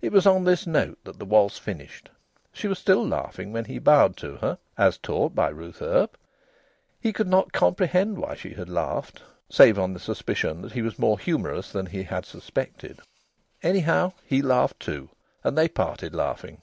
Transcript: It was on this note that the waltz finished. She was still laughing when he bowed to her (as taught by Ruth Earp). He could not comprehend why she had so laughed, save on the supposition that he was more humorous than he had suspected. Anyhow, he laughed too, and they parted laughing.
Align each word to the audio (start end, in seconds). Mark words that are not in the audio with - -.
It 0.00 0.12
was 0.12 0.26
on 0.26 0.44
this 0.44 0.66
note 0.66 0.96
that 1.04 1.18
the 1.18 1.26
waltz 1.26 1.58
finished. 1.58 2.08
She 2.54 2.68
was 2.68 2.78
still 2.78 3.06
laughing 3.06 3.52
when 3.52 3.66
he 3.66 3.78
bowed 3.78 4.16
to 4.16 4.36
her 4.36 4.56
(as 4.78 4.96
taught 4.96 5.34
by 5.34 5.50
Ruth 5.50 5.82
Earp). 5.82 6.16
He 6.98 7.12
could 7.12 7.28
not 7.28 7.52
comprehend 7.52 8.16
why 8.16 8.34
she 8.34 8.54
had 8.54 8.68
so 8.68 8.72
laughed, 8.72 9.22
save 9.50 9.78
on 9.78 9.92
the 9.92 10.00
supposition 10.00 10.62
that 10.62 10.72
he 10.72 10.80
was 10.80 10.98
more 10.98 11.18
humorous 11.18 11.70
than 11.70 11.84
he 11.84 12.04
had 12.04 12.24
suspected. 12.24 13.00
Anyhow, 13.62 14.14
he 14.24 14.40
laughed 14.40 14.80
too, 14.80 15.10
and 15.44 15.58
they 15.58 15.68
parted 15.68 16.14
laughing. 16.14 16.62